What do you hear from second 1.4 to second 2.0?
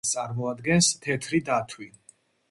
დათვი.